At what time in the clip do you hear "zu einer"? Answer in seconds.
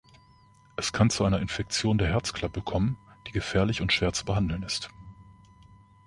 1.11-1.37